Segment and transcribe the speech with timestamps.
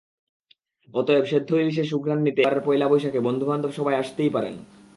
[0.93, 4.55] অতএব, সেদ্ধ ইলিশের সুঘ্রাণ নিতে এবারের পয়লা বৈশাখে বন্ধুবান্ধব সবাই আসতেই পারেন।